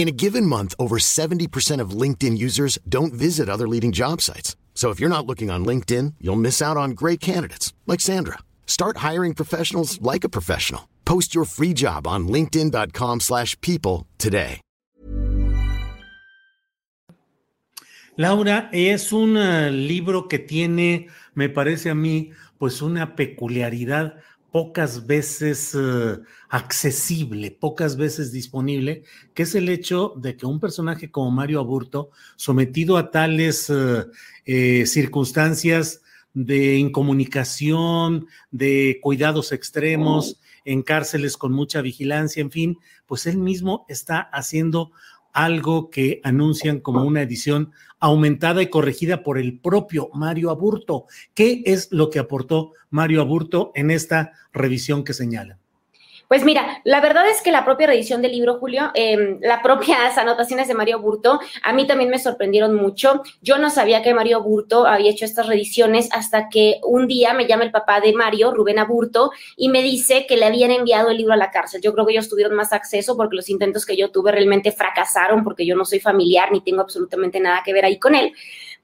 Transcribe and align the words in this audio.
In 0.00 0.08
a 0.08 0.12
given 0.12 0.46
month, 0.46 0.74
over 0.78 0.96
70% 0.96 1.78
of 1.78 1.90
LinkedIn 1.90 2.38
users 2.38 2.78
don't 2.88 3.12
visit 3.12 3.50
other 3.50 3.68
leading 3.68 3.92
job 3.92 4.22
sites. 4.22 4.56
So 4.72 4.88
if 4.88 4.98
you're 4.98 5.10
not 5.10 5.26
looking 5.26 5.50
on 5.50 5.62
LinkedIn, 5.62 6.14
you'll 6.22 6.40
miss 6.40 6.62
out 6.62 6.78
on 6.78 6.92
great 6.92 7.20
candidates 7.20 7.74
like 7.86 8.00
Sandra. 8.00 8.38
Start 8.66 9.04
hiring 9.08 9.34
professionals 9.34 10.00
like 10.00 10.24
a 10.24 10.30
professional. 10.30 10.88
Post 11.04 11.34
your 11.34 11.44
free 11.44 11.74
job 11.74 12.06
on 12.06 12.28
linkedin.com/people 12.28 14.06
today. 14.16 14.62
Laura, 18.16 18.70
es 18.72 19.12
un 19.12 19.36
uh, 19.36 19.70
libro 19.70 20.28
que 20.28 20.38
tiene, 20.38 21.08
me 21.34 21.50
parece 21.50 21.90
a 21.90 21.94
mí, 21.94 22.30
pues 22.58 22.80
una 22.80 23.16
peculiaridad 23.16 24.14
pocas 24.50 25.06
veces 25.06 25.74
uh, 25.74 26.22
accesible, 26.48 27.50
pocas 27.50 27.96
veces 27.96 28.32
disponible, 28.32 29.04
que 29.34 29.44
es 29.44 29.54
el 29.54 29.68
hecho 29.68 30.14
de 30.16 30.36
que 30.36 30.46
un 30.46 30.60
personaje 30.60 31.10
como 31.10 31.30
Mario 31.30 31.60
Aburto, 31.60 32.10
sometido 32.36 32.96
a 32.96 33.10
tales 33.10 33.70
uh, 33.70 34.10
eh, 34.44 34.84
circunstancias 34.86 36.02
de 36.34 36.76
incomunicación, 36.76 38.26
de 38.50 38.98
cuidados 39.02 39.52
extremos, 39.52 40.40
en 40.64 40.82
cárceles 40.82 41.36
con 41.36 41.52
mucha 41.52 41.80
vigilancia, 41.80 42.40
en 42.40 42.50
fin, 42.50 42.78
pues 43.06 43.26
él 43.26 43.38
mismo 43.38 43.86
está 43.88 44.20
haciendo 44.20 44.92
algo 45.32 45.90
que 45.90 46.20
anuncian 46.24 46.80
como 46.80 47.04
una 47.04 47.22
edición 47.22 47.72
aumentada 47.98 48.62
y 48.62 48.70
corregida 48.70 49.22
por 49.22 49.38
el 49.38 49.58
propio 49.58 50.10
Mario 50.14 50.50
Aburto. 50.50 51.06
¿Qué 51.34 51.62
es 51.66 51.88
lo 51.90 52.10
que 52.10 52.18
aportó 52.18 52.72
Mario 52.90 53.20
Aburto 53.20 53.72
en 53.74 53.90
esta 53.90 54.32
revisión 54.52 55.04
que 55.04 55.12
señala? 55.12 55.58
Pues 56.30 56.44
mira, 56.44 56.80
la 56.84 57.00
verdad 57.00 57.28
es 57.28 57.42
que 57.42 57.50
la 57.50 57.64
propia 57.64 57.88
reedición 57.88 58.22
del 58.22 58.30
libro, 58.30 58.60
Julio, 58.60 58.92
eh, 58.94 59.36
las 59.40 59.64
propias 59.64 60.16
anotaciones 60.16 60.68
de 60.68 60.74
Mario 60.74 61.00
Burto, 61.00 61.40
a 61.60 61.72
mí 61.72 61.88
también 61.88 62.08
me 62.08 62.20
sorprendieron 62.20 62.76
mucho. 62.76 63.24
Yo 63.42 63.58
no 63.58 63.68
sabía 63.68 64.00
que 64.00 64.14
Mario 64.14 64.40
Burto 64.40 64.86
había 64.86 65.10
hecho 65.10 65.24
estas 65.24 65.48
reediciones 65.48 66.08
hasta 66.12 66.48
que 66.48 66.78
un 66.84 67.08
día 67.08 67.34
me 67.34 67.48
llama 67.48 67.64
el 67.64 67.72
papá 67.72 68.00
de 68.00 68.12
Mario, 68.12 68.52
Rubén 68.52 68.78
Aburto, 68.78 69.32
y 69.56 69.70
me 69.70 69.82
dice 69.82 70.26
que 70.28 70.36
le 70.36 70.46
habían 70.46 70.70
enviado 70.70 71.10
el 71.10 71.16
libro 71.16 71.32
a 71.32 71.36
la 71.36 71.50
cárcel. 71.50 71.82
Yo 71.82 71.92
creo 71.92 72.06
que 72.06 72.12
ellos 72.12 72.28
tuvieron 72.28 72.54
más 72.54 72.72
acceso 72.72 73.16
porque 73.16 73.34
los 73.34 73.48
intentos 73.48 73.84
que 73.84 73.96
yo 73.96 74.12
tuve 74.12 74.30
realmente 74.30 74.70
fracasaron 74.70 75.42
porque 75.42 75.66
yo 75.66 75.74
no 75.74 75.84
soy 75.84 75.98
familiar 75.98 76.52
ni 76.52 76.60
tengo 76.60 76.80
absolutamente 76.80 77.40
nada 77.40 77.62
que 77.64 77.72
ver 77.72 77.84
ahí 77.84 77.98
con 77.98 78.14
él. 78.14 78.32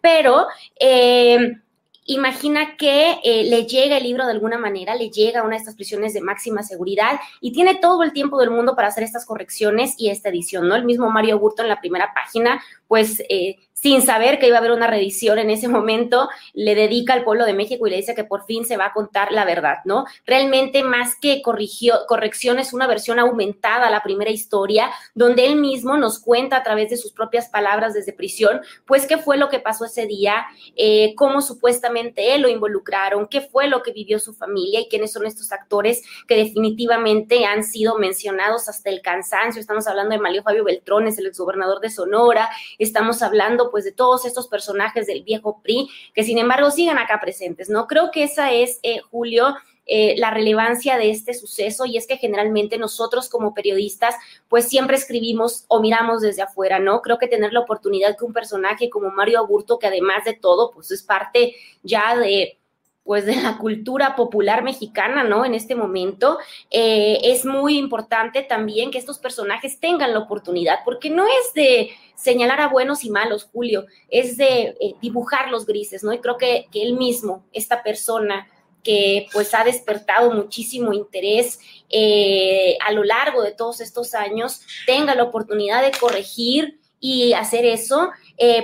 Pero... 0.00 0.46
Eh, 0.80 1.58
imagina 2.04 2.76
que 2.76 3.18
eh, 3.24 3.44
le 3.44 3.66
llega 3.66 3.96
el 3.96 4.02
libro 4.02 4.26
de 4.26 4.32
alguna 4.32 4.58
manera, 4.58 4.94
le 4.94 5.10
llega 5.10 5.40
a 5.40 5.42
una 5.42 5.52
de 5.56 5.60
estas 5.60 5.74
prisiones 5.74 6.12
de 6.12 6.20
máxima 6.20 6.62
seguridad 6.62 7.20
y 7.40 7.52
tiene 7.52 7.76
todo 7.76 8.02
el 8.02 8.12
tiempo 8.12 8.38
del 8.38 8.50
mundo 8.50 8.76
para 8.76 8.88
hacer 8.88 9.04
estas 9.04 9.24
correcciones 9.24 9.94
y 9.98 10.10
esta 10.10 10.28
edición, 10.28 10.68
¿no? 10.68 10.76
El 10.76 10.84
mismo 10.84 11.10
Mario 11.10 11.38
Burto 11.38 11.62
en 11.62 11.68
la 11.68 11.80
primera 11.80 12.12
página, 12.14 12.62
pues 12.88 13.22
eh, 13.28 13.56
sin 13.84 14.00
saber 14.00 14.38
que 14.38 14.46
iba 14.46 14.56
a 14.56 14.60
haber 14.60 14.72
una 14.72 14.86
reedición 14.86 15.38
en 15.38 15.50
ese 15.50 15.68
momento, 15.68 16.30
le 16.54 16.74
dedica 16.74 17.12
al 17.12 17.22
pueblo 17.22 17.44
de 17.44 17.52
México 17.52 17.86
y 17.86 17.90
le 17.90 17.96
dice 17.96 18.14
que 18.14 18.24
por 18.24 18.46
fin 18.46 18.64
se 18.64 18.78
va 18.78 18.86
a 18.86 18.92
contar 18.94 19.30
la 19.30 19.44
verdad, 19.44 19.80
¿no? 19.84 20.06
Realmente 20.24 20.82
más 20.82 21.16
que 21.20 21.42
corrigió, 21.42 21.96
corrección 22.08 22.58
es 22.58 22.72
una 22.72 22.86
versión 22.86 23.18
aumentada 23.18 23.88
a 23.88 23.90
la 23.90 24.02
primera 24.02 24.30
historia, 24.30 24.90
donde 25.14 25.44
él 25.44 25.56
mismo 25.56 25.98
nos 25.98 26.18
cuenta 26.18 26.56
a 26.56 26.62
través 26.62 26.88
de 26.88 26.96
sus 26.96 27.12
propias 27.12 27.50
palabras 27.50 27.92
desde 27.92 28.14
prisión, 28.14 28.62
pues 28.86 29.06
qué 29.06 29.18
fue 29.18 29.36
lo 29.36 29.50
que 29.50 29.60
pasó 29.60 29.84
ese 29.84 30.06
día, 30.06 30.46
eh, 30.76 31.14
cómo 31.14 31.42
supuestamente 31.42 32.34
él 32.34 32.40
lo 32.40 32.48
involucraron, 32.48 33.28
qué 33.28 33.42
fue 33.42 33.68
lo 33.68 33.82
que 33.82 33.92
vivió 33.92 34.18
su 34.18 34.32
familia 34.32 34.80
y 34.80 34.88
quiénes 34.88 35.12
son 35.12 35.26
estos 35.26 35.52
actores 35.52 36.02
que 36.26 36.36
definitivamente 36.36 37.44
han 37.44 37.62
sido 37.62 37.98
mencionados 37.98 38.66
hasta 38.70 38.88
el 38.88 39.02
cansancio. 39.02 39.60
Estamos 39.60 39.86
hablando 39.86 40.14
de 40.14 40.22
Mario 40.22 40.42
Fabio 40.42 40.64
Beltrones, 40.64 41.18
el 41.18 41.26
exgobernador 41.26 41.80
de 41.80 41.90
Sonora, 41.90 42.48
estamos 42.78 43.20
hablando 43.20 43.72
pues 43.74 43.82
de 43.82 43.90
todos 43.90 44.24
estos 44.24 44.46
personajes 44.46 45.08
del 45.08 45.24
viejo 45.24 45.60
PRI, 45.60 45.88
que 46.14 46.22
sin 46.22 46.38
embargo 46.38 46.70
siguen 46.70 46.96
acá 46.96 47.18
presentes, 47.20 47.68
¿no? 47.68 47.88
Creo 47.88 48.12
que 48.12 48.22
esa 48.22 48.52
es, 48.52 48.78
eh, 48.84 49.00
Julio, 49.10 49.56
eh, 49.84 50.14
la 50.16 50.30
relevancia 50.30 50.96
de 50.96 51.10
este 51.10 51.34
suceso 51.34 51.84
y 51.84 51.96
es 51.96 52.06
que 52.06 52.16
generalmente 52.16 52.78
nosotros 52.78 53.28
como 53.28 53.52
periodistas 53.52 54.14
pues 54.48 54.68
siempre 54.68 54.96
escribimos 54.96 55.64
o 55.66 55.80
miramos 55.80 56.20
desde 56.20 56.42
afuera, 56.42 56.78
¿no? 56.78 57.02
Creo 57.02 57.18
que 57.18 57.26
tener 57.26 57.52
la 57.52 57.58
oportunidad 57.58 58.16
que 58.16 58.24
un 58.24 58.32
personaje 58.32 58.88
como 58.90 59.10
Mario 59.10 59.40
Aburto, 59.40 59.80
que 59.80 59.88
además 59.88 60.24
de 60.24 60.34
todo 60.34 60.70
pues 60.70 60.92
es 60.92 61.02
parte 61.02 61.56
ya 61.82 62.16
de 62.16 62.60
pues 63.04 63.26
de 63.26 63.36
la 63.36 63.58
cultura 63.58 64.16
popular 64.16 64.64
mexicana, 64.64 65.24
¿no? 65.24 65.44
En 65.44 65.54
este 65.54 65.74
momento, 65.74 66.38
eh, 66.70 67.20
es 67.22 67.44
muy 67.44 67.76
importante 67.78 68.42
también 68.42 68.90
que 68.90 68.98
estos 68.98 69.18
personajes 69.18 69.78
tengan 69.78 70.14
la 70.14 70.20
oportunidad, 70.20 70.78
porque 70.84 71.10
no 71.10 71.26
es 71.26 71.52
de 71.54 71.90
señalar 72.14 72.62
a 72.62 72.68
buenos 72.68 73.04
y 73.04 73.10
malos, 73.10 73.48
Julio, 73.52 73.84
es 74.08 74.38
de 74.38 74.74
eh, 74.80 74.94
dibujar 75.02 75.50
los 75.50 75.66
grises, 75.66 76.02
¿no? 76.02 76.14
Y 76.14 76.18
creo 76.18 76.38
que, 76.38 76.66
que 76.72 76.82
él 76.82 76.94
mismo, 76.94 77.44
esta 77.52 77.82
persona, 77.82 78.48
que 78.82 79.28
pues 79.32 79.54
ha 79.54 79.64
despertado 79.64 80.30
muchísimo 80.30 80.92
interés 80.92 81.58
eh, 81.88 82.76
a 82.86 82.92
lo 82.92 83.02
largo 83.02 83.42
de 83.42 83.52
todos 83.52 83.80
estos 83.80 84.14
años, 84.14 84.60
tenga 84.86 85.14
la 85.14 85.22
oportunidad 85.24 85.82
de 85.82 85.92
corregir 85.98 86.80
y 87.00 87.32
hacer 87.34 87.66
eso, 87.66 88.10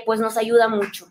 pues 0.04 0.20
nos 0.20 0.36
ayuda 0.38 0.68
mucho. 0.68 1.10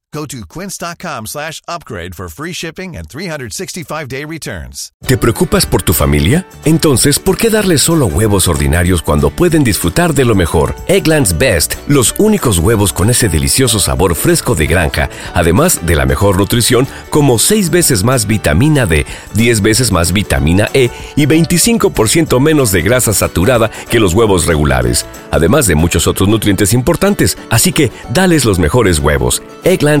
Go 0.13 0.25
to 0.25 0.45
quince.com 0.45 1.25
slash 1.25 1.61
upgrade 1.69 2.15
for 2.15 2.27
free 2.27 2.51
shipping 2.51 2.97
and 2.97 3.07
365-day 3.07 4.25
returns. 4.25 4.91
¿Te 5.07 5.17
preocupas 5.17 5.65
por 5.65 5.83
tu 5.83 5.93
familia? 5.93 6.45
Entonces, 6.65 7.17
¿por 7.17 7.37
qué 7.37 7.49
darles 7.49 7.81
solo 7.81 8.07
huevos 8.07 8.49
ordinarios 8.49 9.01
cuando 9.01 9.29
pueden 9.29 9.63
disfrutar 9.63 10.13
de 10.13 10.25
lo 10.25 10.35
mejor? 10.35 10.75
Eggland's 10.87 11.37
Best, 11.37 11.75
los 11.87 12.13
únicos 12.17 12.59
huevos 12.59 12.91
con 12.91 13.09
ese 13.09 13.29
delicioso 13.29 13.79
sabor 13.79 14.15
fresco 14.15 14.53
de 14.53 14.67
granja, 14.67 15.09
además 15.33 15.85
de 15.85 15.95
la 15.95 16.05
mejor 16.05 16.37
nutrición, 16.37 16.87
como 17.09 17.39
6 17.39 17.69
veces 17.69 18.03
más 18.03 18.27
vitamina 18.27 18.85
D, 18.85 19.05
10 19.35 19.61
veces 19.61 19.93
más 19.93 20.11
vitamina 20.11 20.67
E 20.73 20.89
y 21.15 21.25
25% 21.25 22.37
menos 22.41 22.73
de 22.73 22.81
grasa 22.81 23.13
saturada 23.13 23.71
que 23.89 24.01
los 24.01 24.13
huevos 24.13 24.45
regulares, 24.45 25.05
además 25.31 25.67
de 25.67 25.75
muchos 25.75 26.05
otros 26.05 26.27
nutrientes 26.27 26.73
importantes. 26.73 27.37
Así 27.49 27.71
que, 27.71 27.93
dales 28.13 28.43
los 28.43 28.59
mejores 28.59 28.99
huevos. 28.99 29.41
Eggland's 29.63 30.00